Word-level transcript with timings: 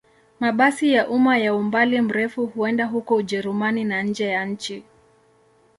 Mabasi 0.39 0.93
ya 0.93 1.07
umma 1.09 1.37
ya 1.37 1.55
umbali 1.55 2.01
mrefu 2.01 2.45
huenda 2.45 2.85
huko 2.85 3.15
Ujerumani 3.15 3.83
na 3.83 4.01
nje 4.03 4.27
ya 4.27 4.45
nchi. 4.45 4.83